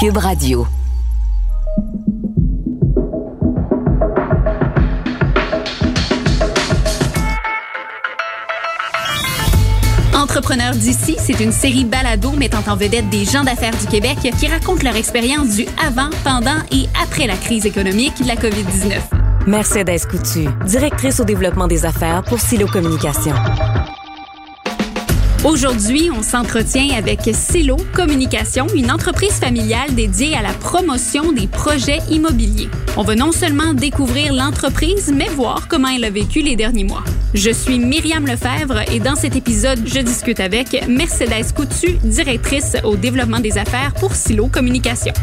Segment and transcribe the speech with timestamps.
[0.00, 0.66] Cube Radio.
[10.14, 14.46] Entrepreneurs d'ici, c'est une série balado mettant en vedette des gens d'affaires du Québec qui
[14.46, 19.00] racontent leur expérience du avant, pendant et après la crise économique de la COVID-19.
[19.46, 23.34] Mercedes Coutu, directrice au développement des affaires pour Silo Communication.
[25.42, 32.00] Aujourd'hui, on s'entretient avec Silo Communication, une entreprise familiale dédiée à la promotion des projets
[32.10, 32.68] immobiliers.
[32.98, 37.04] On va non seulement découvrir l'entreprise, mais voir comment elle a vécu les derniers mois.
[37.32, 42.96] Je suis Myriam Lefebvre et dans cet épisode, je discute avec Mercedes Coutu, directrice au
[42.96, 45.14] développement des affaires pour Silo Communication.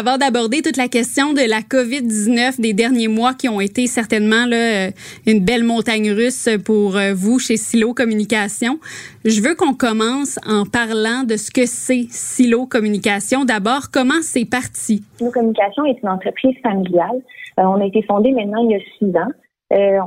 [0.00, 4.46] Avant d'aborder toute la question de la COVID-19 des derniers mois qui ont été certainement
[4.50, 4.88] euh,
[5.26, 8.78] une belle montagne russe pour euh, vous chez Silo Communication,
[9.26, 13.44] je veux qu'on commence en parlant de ce que c'est Silo Communication.
[13.44, 15.04] D'abord, comment c'est parti?
[15.18, 17.20] Silo Communication est une entreprise familiale.
[17.58, 19.32] Euh, on a été fondé maintenant il y a six ans.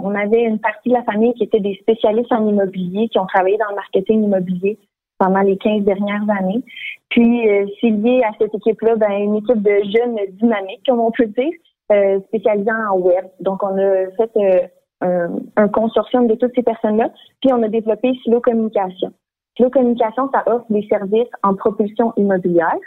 [0.03, 3.27] on avait une partie de la famille qui était des spécialistes en immobilier, qui ont
[3.27, 4.79] travaillé dans le marketing immobilier
[5.19, 6.63] pendant les 15 dernières années.
[7.13, 11.11] Puis, euh, c'est lié à cette équipe-là, ben, une équipe de jeunes dynamiques, comme on
[11.11, 11.51] peut dire,
[11.91, 13.25] euh, spécialisés en web.
[13.39, 14.67] Donc, on a fait
[15.03, 19.13] euh, un, consortium de toutes ces personnes-là, puis on a développé Silo Communication.
[19.55, 22.79] Silo Communication, ça offre des services en propulsion immobilière.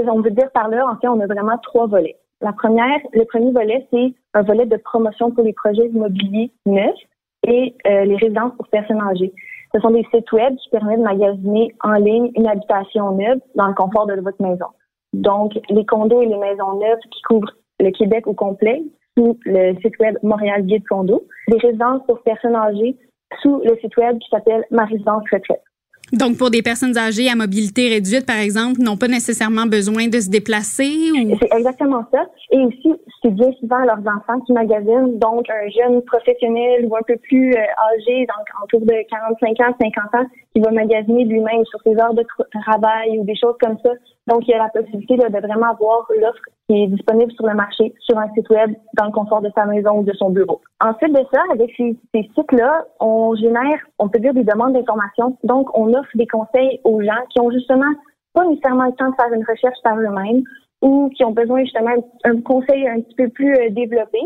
[0.00, 2.16] Et on veut dire par là, en fait, on a vraiment trois volets.
[2.40, 6.94] La première, le premier volet, c'est un volet de promotion pour les projets immobiliers neufs
[7.46, 9.32] et les résidences pour personnes âgées.
[9.74, 13.66] Ce sont des sites web qui permettent de magasiner en ligne une habitation neuve dans
[13.66, 14.66] le confort de votre maison.
[15.12, 18.82] Donc, les condos et les maisons neuves qui couvrent le Québec au complet
[19.16, 21.24] sous le site web Montréal Guide Condo.
[21.48, 22.96] Les résidences pour personnes âgées
[23.42, 25.62] sous le site web qui s'appelle Ma résidence retraite.
[26.12, 30.20] Donc, pour des personnes âgées à mobilité réduite, par exemple, n'ont pas nécessairement besoin de
[30.20, 31.36] se déplacer ou...
[31.40, 32.26] C'est exactement ça.
[32.50, 32.92] Et aussi,
[33.22, 35.18] c'est bien souvent leurs enfants qui magasinent.
[35.18, 37.60] Donc, un jeune professionnel ou un peu plus euh,
[37.94, 42.14] âgé, donc autour de 45 ans, 50 ans, qui va magasiner lui-même sur ses heures
[42.14, 42.24] de
[42.62, 43.90] travail ou des choses comme ça.
[44.28, 47.54] Donc, il y a la possibilité de vraiment avoir l'offre qui est disponible sur le
[47.54, 50.60] marché, sur un site web, dans le confort de sa maison ou de son bureau.
[50.84, 55.38] Ensuite de ça, avec ces, sites-là, on génère, on peut dire, des demandes d'information.
[55.44, 57.90] Donc, on offre des conseils aux gens qui ont justement
[58.34, 60.42] pas nécessairement le temps de faire une recherche par eux-mêmes
[60.82, 64.18] ou qui ont besoin justement un conseil un petit peu plus euh, développé.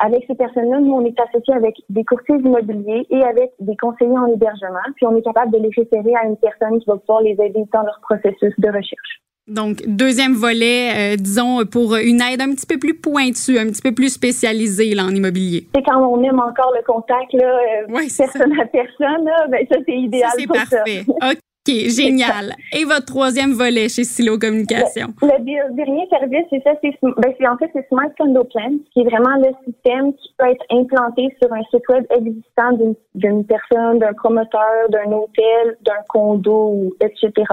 [0.00, 4.18] Avec ces personnes-là, nous, on est associés avec des courtiers immobiliers et avec des conseillers
[4.18, 7.22] en hébergement, puis on est capable de les référer à une personne qui va pouvoir
[7.22, 9.22] les aider dans leur processus de recherche.
[9.46, 13.82] Donc, deuxième volet, euh, disons, pour une aide un petit peu plus pointue, un petit
[13.82, 15.66] peu plus spécialisée là, en immobilier.
[15.74, 19.76] C'est quand on aime encore le contact, là, euh, personne à personne, là, ben, ça,
[19.86, 21.04] c'est idéal ça, c'est parfait.
[21.66, 22.54] OK, génial.
[22.72, 25.08] Et votre troisième volet chez Silo Communication?
[25.22, 29.04] Le, dernier service, c'est ça, c'est ben, en fait, c'est Smart Condo Plan, qui est
[29.04, 32.72] vraiment le système qui peut être implanté sur un site web existant
[33.14, 37.44] d'une personne, d'un promoteur, d'un hôtel, d'un condo, etc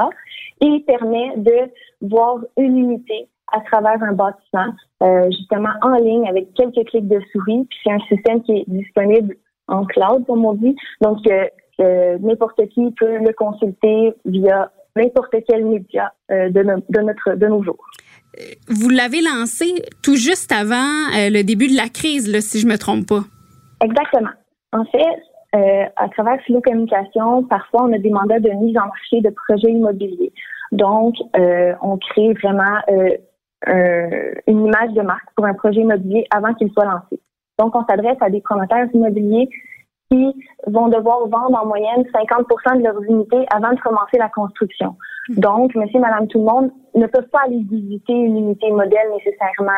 [0.62, 4.74] et permet de voir une unité à travers un bâtiment,
[5.04, 7.68] euh, justement en ligne avec quelques clics de souris.
[7.70, 9.36] Puis c'est un système qui est disponible
[9.68, 10.76] en cloud, comme on dit.
[11.02, 11.46] Donc, euh,
[11.81, 17.64] euh, n'importe qui peut le consulter via n'importe quel média de, de, notre, de nos
[17.64, 17.86] jours.
[18.68, 19.66] Vous l'avez lancé
[20.03, 23.24] tout juste avant le début de la crise, là, si je me trompe pas.
[23.81, 24.31] Exactement.
[24.74, 29.22] En fait, à travers Philo Communication, parfois on a des mandats de mise en marché
[29.22, 30.33] de projets immobiliers.
[30.72, 36.54] Donc, euh, on crée vraiment euh, une image de marque pour un projet immobilier avant
[36.54, 37.19] qu'il soit lancé.
[37.60, 39.50] Donc, on s'adresse à des promoteurs immobiliers
[40.12, 40.36] qui
[40.68, 42.46] vont devoir vendre en moyenne 50
[42.78, 44.96] de leurs unités avant de commencer la construction.
[45.30, 49.72] Donc, monsieur, madame, tout le monde ne peuvent pas aller visiter une unité modèle nécessairement,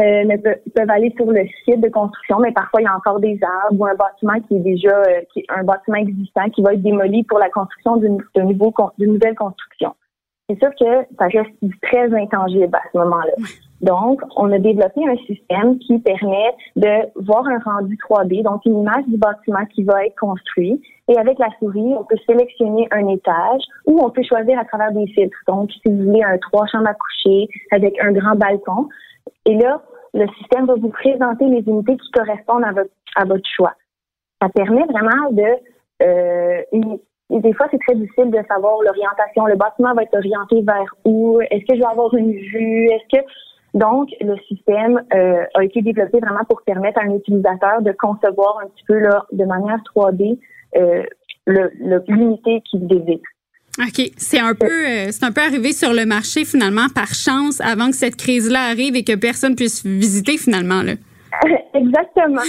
[0.00, 3.20] euh, ne peuvent, aller sur le site de construction, mais parfois il y a encore
[3.20, 6.72] des arbres ou un bâtiment qui est déjà euh, qui un bâtiment existant qui va
[6.72, 8.18] être démoli pour la construction d'une
[8.98, 9.94] nouvelle construction
[10.48, 13.32] c'est sûr que ça reste très intangible à ce moment-là.
[13.80, 18.80] Donc, on a développé un système qui permet de voir un rendu 3D, donc une
[18.80, 20.80] image du bâtiment qui va être construit.
[21.08, 24.92] Et avec la souris, on peut sélectionner un étage ou on peut choisir à travers
[24.92, 25.36] des filtres.
[25.46, 28.88] Donc, si vous voulez un trois chambres à coucher avec un grand balcon.
[29.44, 29.82] Et là,
[30.14, 33.74] le système va vous présenter les unités qui correspondent à votre, à votre choix.
[34.40, 35.42] Ça permet vraiment de
[36.02, 36.62] euh,
[37.30, 39.46] des fois, c'est très difficile de savoir l'orientation.
[39.46, 41.40] Le bâtiment va être orienté vers où?
[41.50, 42.88] Est-ce que je vais avoir une vue?
[42.90, 43.24] Est-ce que
[43.74, 48.60] donc, le système euh, a été développé vraiment pour permettre à un utilisateur de concevoir
[48.64, 50.38] un petit peu là, de manière 3D
[50.76, 51.02] euh,
[52.08, 53.20] l'unité qu'il désire.
[53.80, 54.10] OK.
[54.16, 57.88] C'est un peu euh, c'est un peu arrivé sur le marché finalement par chance avant
[57.88, 60.82] que cette crise-là arrive et que personne puisse visiter finalement.
[60.82, 60.92] Là.
[61.74, 62.42] Exactement.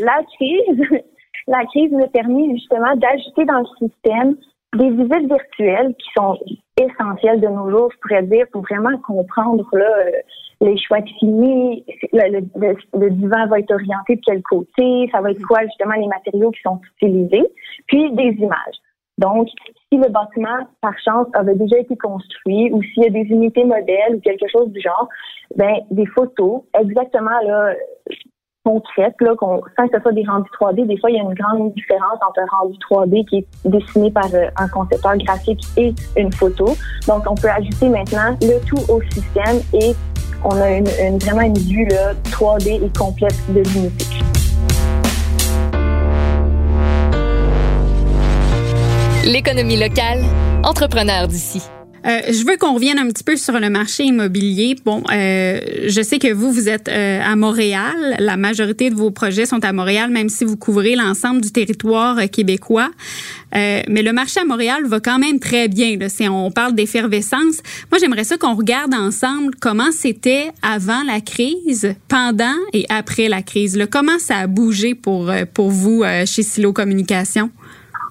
[0.00, 1.02] la crise,
[1.46, 4.36] la crise nous a permis justement d'ajouter dans le système
[4.76, 6.38] des visites virtuelles qui sont
[6.80, 10.10] essentielles de nos jours, je pourrais dire, pour vraiment comprendre là, euh,
[10.60, 12.40] les choix de chimie, le,
[12.94, 16.50] le, divan va être orienté de quel côté, ça va être quoi justement les matériaux
[16.50, 17.46] qui sont utilisés,
[17.86, 18.78] puis des images.
[19.18, 19.48] Donc,
[19.88, 23.64] si le bâtiment, par chance, avait déjà été construit ou s'il y a des unités
[23.64, 25.08] modèles ou quelque chose du genre,
[25.54, 27.74] ben des photos exactement là
[28.64, 31.34] concrètes, là, sans que ce soit des rendus 3D, des fois, il y a une
[31.34, 35.94] grande différence entre un rendu 3D qui est dessiné par euh, un concepteur graphique et
[36.16, 36.74] une photo.
[37.06, 39.94] Donc, on peut ajouter maintenant le tout au système et
[40.44, 44.04] on a une, vraiment une vue là, 3D et complète de l'unité.
[49.26, 50.20] L'économie locale,
[50.62, 51.62] entrepreneur d'ici.
[52.06, 54.76] Euh, je veux qu'on revienne un petit peu sur le marché immobilier.
[54.84, 58.16] Bon, euh, je sais que vous, vous êtes euh, à Montréal.
[58.18, 62.18] La majorité de vos projets sont à Montréal, même si vous couvrez l'ensemble du territoire
[62.30, 62.90] québécois.
[63.52, 65.96] mais le marché à Montréal va quand même très bien.
[65.96, 66.08] Là.
[66.30, 67.62] on parle d'effervescence.
[67.90, 73.42] Moi, j'aimerais ça qu'on regarde ensemble comment c'était avant la crise, pendant et après la
[73.42, 73.76] crise.
[73.76, 73.86] Là.
[73.86, 77.50] Comment ça a bougé pour, pour vous chez Silo Communication?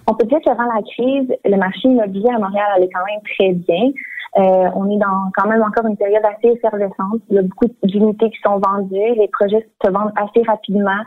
[0.08, 3.54] On peut dire qu'avant la crise, le marché immobilier à Montréal allait quand même très
[3.54, 3.92] bien.
[4.38, 7.22] Euh, on est dans quand même encore une période assez effervescente.
[7.30, 9.16] Il y a beaucoup d'unités qui sont vendues.
[9.16, 11.04] Les projets se vendent assez rapidement.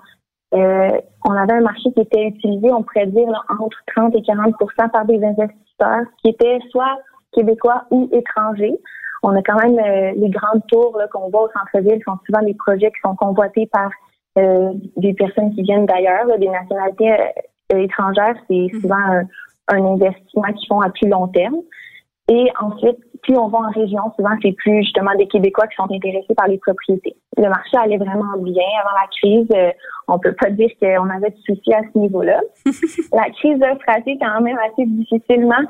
[0.54, 3.28] Euh, on avait un marché qui était utilisé, on pourrait dire,
[3.60, 6.99] entre 30 et 40% par des investisseurs qui étaient soit
[7.32, 8.78] québécois ou étrangers.
[9.22, 12.54] On a quand même euh, les grandes tours qu'on voit au centre-ville sont souvent des
[12.54, 13.90] projets qui sont convoités par
[14.37, 17.25] des personnes qui viennent d'ailleurs, des nationalités euh,
[17.74, 18.80] étrangères, c'est mhm.
[18.80, 18.96] souvent
[19.68, 21.56] un, investissement qu'ils font à plus long terme.
[22.28, 25.90] Et ensuite, plus on va en région, souvent c'est plus justement des Québécois qui sont
[25.90, 27.14] intéressés par les propriétés.
[27.36, 29.48] Le marché allait vraiment bien avant la crise.
[29.54, 29.70] Euh,
[30.08, 32.40] on peut pas dire qu'on avait de soucis à ce niveau-là.
[33.12, 35.62] la crise a frappé quand même assez difficilement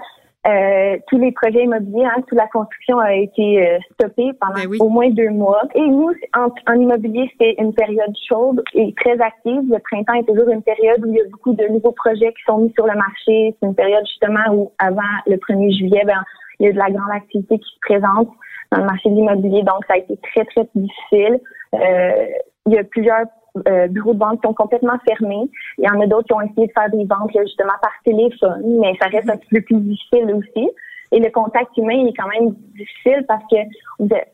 [0.47, 4.77] euh, tous les projets immobiliers, hein, toute la construction a été euh, stoppée pendant ben
[4.81, 5.63] au moins deux mois.
[5.75, 9.63] Et nous, en, en immobilier, c'est une période chaude et très active.
[9.69, 12.43] Le printemps est toujours une période où il y a beaucoup de nouveaux projets qui
[12.47, 13.57] sont mis sur le marché.
[13.59, 16.23] C'est une période justement où, avant le 1er juillet, ben,
[16.61, 18.29] il y a de la grande activité qui se présente
[18.71, 19.63] dans le marché de l'immobilier.
[19.63, 21.41] Donc, ça a été très, très difficile.
[21.75, 22.27] Euh,
[22.67, 23.27] il y a plusieurs
[23.69, 25.49] euh, bureaux de vente qui sont complètement fermés.
[25.79, 28.81] Il y en a d'autres qui ont essayé de faire des ventes justement par téléphone,
[28.81, 30.69] mais ça reste un petit peu plus difficile aussi.
[31.13, 33.57] Et le contact humain est quand même difficile parce que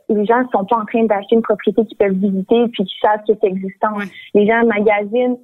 [0.09, 2.95] les gens ne sont pas en train d'acheter une propriété qu'ils peuvent visiter puis qui
[3.01, 3.91] savent que c'est existant.
[4.35, 5.39] Les gens magasinent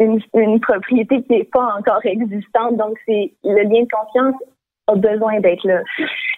[0.00, 2.76] une, une propriété qui n'est pas encore existante.
[2.76, 4.36] Donc, c'est le lien de confiance
[4.86, 5.82] a besoin d'être là.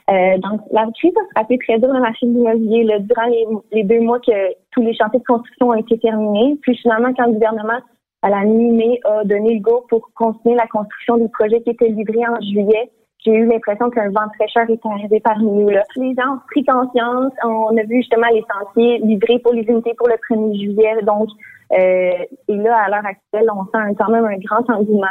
[0.08, 4.00] Euh, donc, la crise a frappé très dur le marché de durant les, les, deux
[4.00, 6.56] mois que tous les chantiers de construction ont été terminés.
[6.62, 7.80] Puis finalement, quand le gouvernement,
[8.22, 11.88] à la mi-mai, a donné le go pour continuer la construction des projets qui étaient
[11.88, 12.90] livrés en juillet,
[13.26, 15.68] j'ai eu l'impression qu'un vent de fraîcheur était arrivé parmi nous.
[15.68, 15.82] Là.
[15.96, 17.32] Les gens ont pris conscience.
[17.42, 21.02] On a vu justement les sentiers livrés pour les unités pour le 1er juillet.
[21.02, 21.28] Donc,
[21.72, 25.06] euh, et là, à l'heure actuelle, on sent quand même un grand engouement.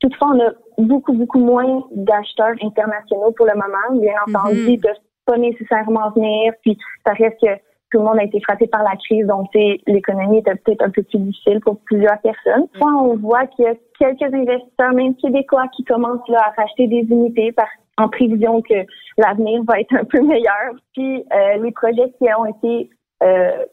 [0.00, 4.00] Toutefois, on a beaucoup, beaucoup moins d'acheteurs internationaux pour le moment.
[4.00, 4.34] Bien mhm.
[4.34, 6.54] entendu, ils ne peuvent pas nécessairement venir.
[6.62, 7.52] Puis, ça reste que
[7.90, 9.48] tout le monde a été frappé par la crise, donc
[9.86, 12.66] l'économie était peut-être un peu plus difficile pour plusieurs personnes.
[12.76, 16.86] Soit on voit qu'il y a quelques investisseurs, même québécois, qui commencent là, à racheter
[16.86, 17.66] des unités par,
[17.98, 18.86] en prévision que
[19.18, 20.74] l'avenir va être un peu meilleur.
[20.94, 22.90] Puis euh, les projets qui ont été
[23.22, 23.64] euh,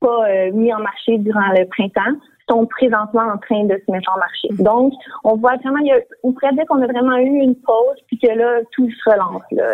[0.00, 4.10] pas euh, mis en marché durant le printemps sont présentement en train de se mettre
[4.14, 4.48] en marché.
[4.48, 4.62] Mm-hmm.
[4.62, 4.92] Donc,
[5.24, 7.96] on voit vraiment, il y a, on pourrait dire qu'on a vraiment eu une pause,
[8.06, 9.42] puis que là, tout se relance.
[9.50, 9.64] Là.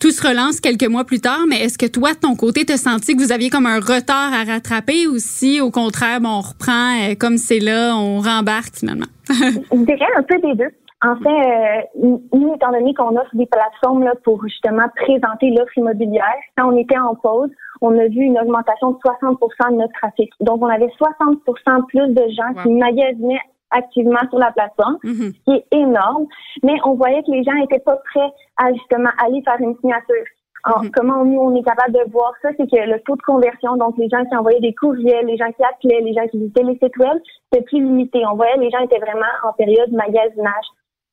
[0.00, 2.72] Tout se relance quelques mois plus tard, mais est-ce que toi, de ton côté, tu
[2.72, 6.40] as senti que vous aviez comme un retard à rattraper ou si, au contraire, on
[6.40, 9.10] reprend euh, comme c'est là, on rembarque finalement?
[9.28, 10.70] Je dirais un peu des deux.
[11.02, 15.76] En fait, euh, nous, étant donné qu'on offre des plateformes là, pour justement présenter l'offre
[15.76, 16.24] immobilière,
[16.56, 17.50] quand on était en pause,
[17.80, 20.30] on a vu une augmentation de 60% de notre trafic.
[20.40, 23.40] Donc, on avait 60% plus de gens qui magasinaient
[23.70, 25.32] activement sur la plateforme, Mhm.
[25.32, 26.26] ce qui est énorme.
[26.62, 30.24] Mais on voyait que les gens n'étaient pas prêts à justement aller faire une signature.
[30.64, 30.90] Alors, Mhm.
[30.90, 33.96] comment nous, on est capable de voir ça, c'est que le taux de conversion, donc
[33.96, 36.78] les gens qui envoyaient des courriels, les gens qui appelaient, les gens qui visitaient les
[36.82, 37.18] sites web,
[37.52, 38.22] c'était plus limité.
[38.26, 40.66] On voyait les gens étaient vraiment en période magasinage.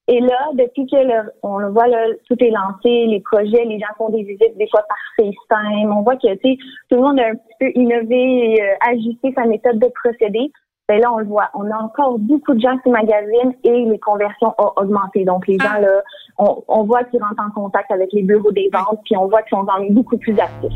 [0.07, 3.79] Et là, depuis que le, on le voit, là, tout est lancé, les projets, les
[3.79, 5.91] gens font des visites des fois par FaceTime.
[5.91, 6.57] On voit que tu sais,
[6.89, 10.51] tout le monde a un petit peu innové et euh, ajusté sa méthode de procéder.
[10.87, 11.49] Ben là, on le voit.
[11.55, 15.25] On a encore beaucoup de gens qui magasinent et les conversions ont augmenté.
[15.25, 16.03] Donc, les gens, là,
[16.37, 19.41] on, on voit qu'ils rentrent en contact avec les bureaux des ventes, puis on voit
[19.41, 20.71] qu'ils sont dans beaucoup plus actifs.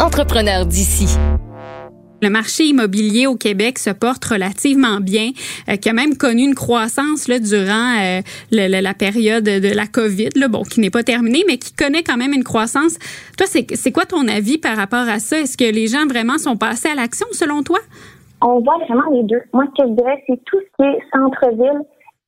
[0.00, 1.18] Entrepreneur d'ici.
[2.24, 5.30] Le marché immobilier au Québec se porte relativement bien,
[5.68, 9.74] euh, qui a même connu une croissance là, durant euh, le- le- la période de
[9.76, 12.98] la COVID, là, bon, qui n'est pas terminée, mais qui connaît quand même une croissance.
[13.36, 15.38] Toi, c'est quoi ton avis par rapport à ça?
[15.40, 17.78] Est-ce que les gens vraiment sont passés à l'action selon toi?
[18.40, 19.42] On voit vraiment les deux.
[19.52, 21.80] Moi, ce que je dirais, c'est tout ce qui est centre-ville,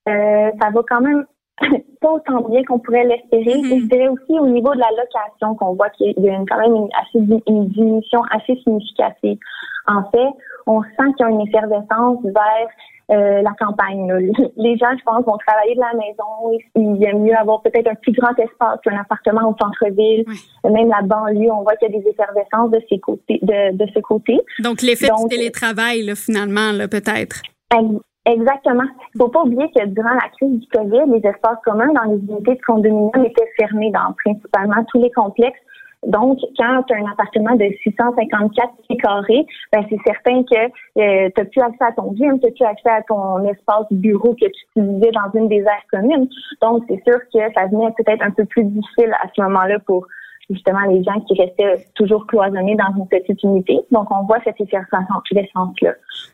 [0.08, 1.24] euh, ça va quand même
[2.02, 3.58] pas autant bien qu'on pourrait l'espérer.
[3.62, 3.72] Mhm.
[3.72, 6.46] Et je dirais aussi au niveau de la location qu'on voit qu'il y a une-
[6.46, 9.38] quand même une, assez, une diminution assez significative.
[9.86, 10.28] En fait,
[10.66, 12.68] on sent qu'il y a une effervescence vers
[13.12, 14.08] euh, la campagne.
[14.08, 14.18] là.
[14.56, 16.58] Les gens, je pense, vont travailler de la maison.
[16.74, 20.24] Ils aiment mieux avoir peut-être un plus grand espace qu'un appartement au centre-ville.
[20.64, 23.86] Même la banlieue, on voit qu'il y a des effervescences de, ces côtés, de, de
[23.94, 24.40] ce côté.
[24.58, 27.42] Donc, l'effet du télétravail, là, finalement, là, peut-être.
[27.72, 28.82] Ex- Exactement.
[29.14, 32.18] Il faut pas oublier que durant la crise du COVID, les espaces communs dans les
[32.18, 35.60] unités de condominium étaient fermés dans principalement tous les complexes.
[36.04, 40.66] Donc, quand tu as un appartement de 654 pieds carrés, ben, c'est certain que
[41.00, 43.86] euh, tu n'as plus accès à ton gym, tu n'as plus accès à ton espace
[43.90, 46.28] bureau que tu utilisais dans une des aires communes.
[46.62, 50.06] Donc, c'est sûr que ça venait peut-être un peu plus difficile à ce moment-là pour
[50.48, 53.80] justement les gens qui restaient toujours cloisonnés dans une petite unité.
[53.90, 55.92] Donc, on voit cette effervescence-là.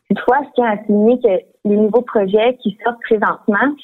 [0.09, 3.75] Toutefois, je tiens à souligner que les nouveaux projets qui sortent présentement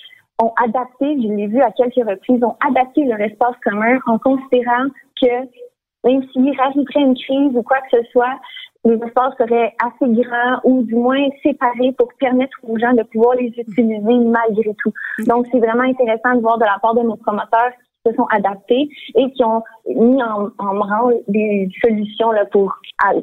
[0.40, 4.84] ont adapté, je l'ai vu à quelques reprises, ont adapté leur espace commun en considérant
[5.20, 5.26] que
[6.04, 8.38] même s'il rajouterait une crise ou quoi que ce soit,
[8.84, 13.34] les espaces seraient assez grands ou du moins séparés pour permettre aux gens de pouvoir
[13.36, 14.92] les utiliser malgré tout.
[15.26, 17.72] Donc, c'est vraiment intéressant de voir de la part de nos promoteurs
[18.04, 22.72] qui se sont adaptés et qui ont mis en, en branle des solutions là, pour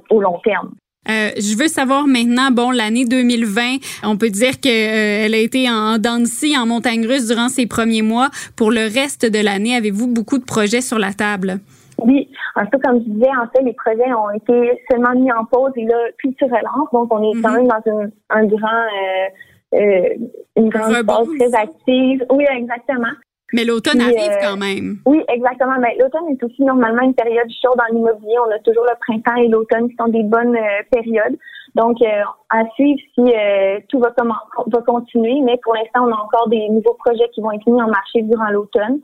[0.10, 0.72] au long terme.
[1.08, 6.00] Euh, je veux savoir maintenant, bon, l'année 2020, on peut dire qu'elle a été en
[6.26, 8.30] scie, en montagne russe durant ces premiers mois.
[8.56, 11.60] Pour le reste de l'année, avez-vous beaucoup de projets sur la table?
[12.04, 15.46] Oui, un peu comme je disais, en fait, les projets ont été seulement mis en
[15.46, 16.90] pause et là, tout se relance.
[16.92, 17.56] Donc, on est quand Mhm.
[17.58, 20.10] même dans une, un grand, euh, euh,
[20.56, 22.26] une grande phase très active.
[22.32, 23.12] Oui, exactement.
[23.54, 24.98] Mais l'automne Puis, arrive euh, quand même.
[25.06, 25.76] Oui, exactement.
[25.80, 28.36] Mais l'automne est aussi normalement une période chaude dans l'immobilier.
[28.46, 31.38] On a toujours le printemps et l'automne qui sont des bonnes euh, périodes.
[31.76, 35.40] Donc, euh, à suivre si euh, tout va, va continuer.
[35.44, 38.22] Mais pour l'instant, on a encore des nouveaux projets qui vont être mis en marché
[38.24, 39.00] durant l'automne.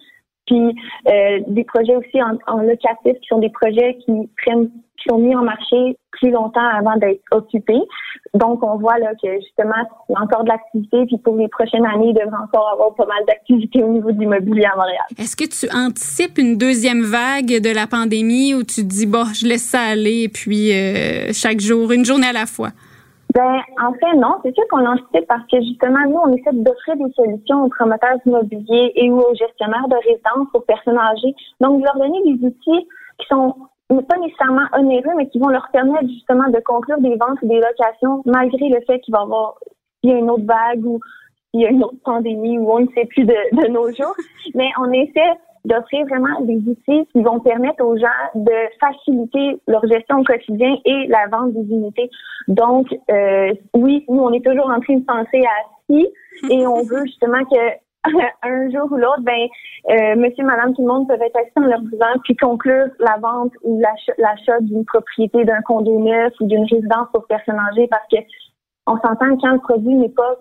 [0.47, 0.75] Puis
[1.07, 4.69] euh, des projets aussi en, en locatif qui sont des projets qui prennent
[5.01, 7.81] qui sont mis en marché plus longtemps avant d'être occupés.
[8.33, 9.73] Donc, on voit là que justement,
[10.09, 12.93] il y a encore de l'activité, puis pour les prochaines années, il devrait encore avoir
[12.95, 15.05] pas mal d'activités au niveau de l'immobilier à Montréal.
[15.17, 19.47] Est-ce que tu anticipes une deuxième vague de la pandémie où tu dis, bon, je
[19.47, 22.69] laisse ça aller, puis euh, chaque jour, une journée à la fois?
[23.33, 24.39] Ben, en fait, non.
[24.43, 28.17] C'est sûr qu'on anticipe parce que justement, nous, on essaie d'offrir des solutions aux promoteurs
[28.25, 31.33] immobiliers et aux gestionnaires de résidences, aux personnes âgées.
[31.61, 32.87] Donc, de leur donner des outils
[33.19, 33.55] qui sont
[34.07, 37.59] pas nécessairement onéreux, mais qui vont leur permettre justement de conclure des ventes ou des
[37.59, 39.55] locations malgré le fait qu'il va y avoir
[40.01, 40.99] s'il y a une autre vague ou
[41.51, 44.15] s'il y a une autre pandémie ou on ne sait plus de, de nos jours.
[44.55, 45.33] Mais on essaie
[45.65, 50.75] d'offrir vraiment des outils qui vont permettre aux gens de faciliter leur gestion au quotidien
[50.85, 52.09] et la vente des unités.
[52.47, 56.07] Donc, euh, oui, nous, on est toujours en train de penser à si
[56.49, 57.57] et on veut justement que
[58.43, 59.47] un jour ou l'autre, ben,
[59.91, 63.17] euh, monsieur, madame, tout le monde peuvent être assis en leur disant puis conclure la
[63.21, 63.79] vente ou
[64.17, 68.17] l'achat d'une propriété, d'un condo neuf ou d'une résidence pour personnes âgées parce que
[68.87, 70.35] on s'entend quand le produit n'est pas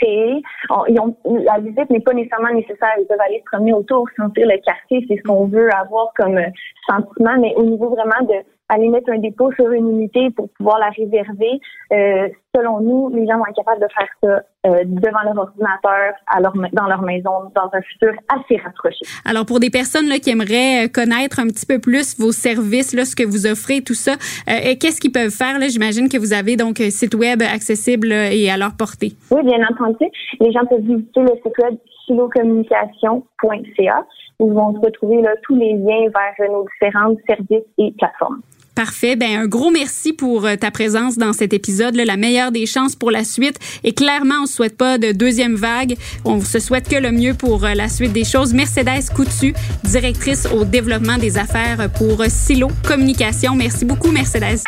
[0.00, 2.94] créé, on- la visite n'est pas nécessairement nécessaire.
[2.98, 6.36] Ils peuvent aller se promener autour, sentir le quartier, c'est ce qu'on veut avoir comme
[6.38, 6.48] euh,
[6.88, 8.34] sentiment, mais au niveau vraiment de
[8.68, 11.60] aller mettre un dépôt sur une unité pour pouvoir la réserver,
[11.92, 16.12] euh, selon nous, les gens vont être capables de faire ça euh, devant leur ordinateur,
[16.26, 18.98] à leur, dans leur maison, dans un futur assez rapproché.
[19.24, 22.94] Alors, pour des personnes là, qui aimeraient euh, connaître un petit peu plus vos services,
[22.94, 24.12] là, ce que vous offrez, tout ça,
[24.48, 25.58] euh, qu'est-ce qu'ils peuvent faire?
[25.58, 25.68] là?
[25.68, 29.12] J'imagine que vous avez donc un site web accessible euh, et à leur portée.
[29.30, 30.06] Oui, bien entendu.
[30.40, 34.06] Les gens peuvent visiter le site web philocommunication.ca.
[34.38, 38.40] où vont se retrouver là, tous les liens vers nos différents services et plateformes.
[38.78, 39.16] Parfait.
[39.16, 41.96] Ben un gros merci pour euh, ta présence dans cet épisode.
[41.96, 43.58] La meilleure des chances pour la suite.
[43.82, 45.96] Et clairement, on ne souhaite pas de deuxième vague.
[46.24, 48.54] On se souhaite que le mieux pour euh, la suite des choses.
[48.54, 53.56] Mercedes Coutu, directrice au développement des affaires pour Silo Communication.
[53.56, 54.60] Merci beaucoup, Mercedes.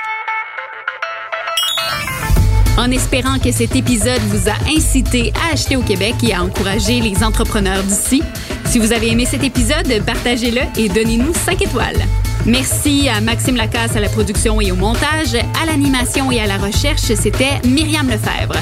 [2.76, 7.00] En espérant que cet épisode vous a incité à acheter au Québec et à encourager
[7.00, 8.25] les entrepreneurs d'ici.
[8.64, 12.00] Si vous avez aimé cet épisode, partagez-le et donnez-nous 5 étoiles.
[12.47, 16.56] Merci à Maxime Lacasse à la production et au montage, à l'animation et à la
[16.56, 18.56] recherche, c'était Myriam Lefebvre.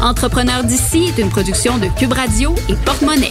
[0.00, 3.30] Entrepreneur d'ici est une production de Cube Radio et Porte-Monnaie.